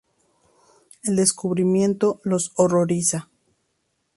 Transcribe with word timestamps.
El 1.03 1.15
descubrimiento 1.15 2.21
los 2.23 2.53
horroriza. 2.55 3.29